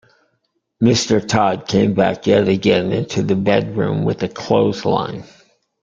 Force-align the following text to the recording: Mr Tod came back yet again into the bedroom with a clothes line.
Mr 0.81 1.23
Tod 1.27 1.67
came 1.67 1.93
back 1.93 2.25
yet 2.25 2.47
again 2.47 2.91
into 2.91 3.21
the 3.21 3.35
bedroom 3.35 4.03
with 4.03 4.23
a 4.23 4.27
clothes 4.27 4.83
line. 4.83 5.25